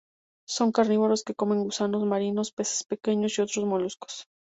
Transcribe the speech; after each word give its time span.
Son 0.55 0.69
carnívoros 0.77 1.23
que 1.25 1.37
comen 1.39 1.63
gusanos 1.67 2.07
marinos, 2.11 2.51
peces 2.57 2.81
pequeños 2.91 3.37
y 3.37 3.41
otros 3.43 3.65
moluscos. 3.69 4.13